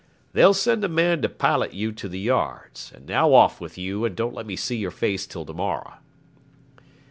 'They'll 0.33 0.55
send 0.55 0.83
a 0.83 0.89
man 0.89 1.21
to 1.21 1.29
pilot 1.29 1.75
you 1.75 1.91
to 1.91 2.09
the 2.09 2.17
yards; 2.19 2.91
and 2.95 3.05
now 3.05 3.35
off 3.35 3.61
with 3.61 3.77
you, 3.77 4.03
and 4.03 4.15
don't 4.15 4.33
let 4.33 4.47
me 4.47 4.55
see 4.55 4.77
your 4.77 4.89
face 4.89 5.27
till 5.27 5.45
to 5.45 5.53
morrow.' 5.53 5.97